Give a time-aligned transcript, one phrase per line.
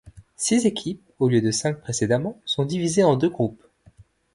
[0.35, 3.61] Six équipes, au lieu de cinq précédemment, sont divisées en deux groupes.